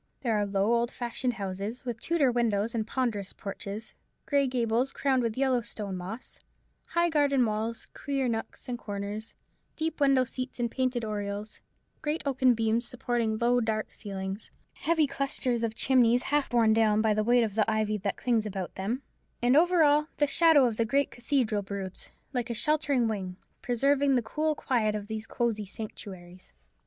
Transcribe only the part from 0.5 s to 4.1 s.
old fashioned houses, with Tudor windows and ponderous porches,